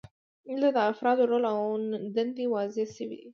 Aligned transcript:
دلته 0.49 0.69
د 0.75 0.77
افرادو 0.91 1.23
رول 1.29 1.43
او 1.51 1.59
دندې 2.15 2.45
واضحې 2.53 2.85
شوې 2.95 3.07
وي. 3.21 3.27